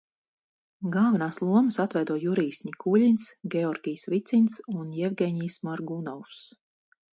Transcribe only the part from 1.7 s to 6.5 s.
atveido Jurijs Ņikuļins, Georgijs Vicins un Jevgeņijs Morgunovs.